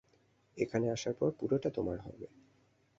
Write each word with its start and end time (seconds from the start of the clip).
এখানে 0.57 0.85
আসার 0.91 1.13
পর 1.13 1.29
পুরোটা 1.39 1.69
তোমার 1.69 1.97
হবে। 1.99 2.27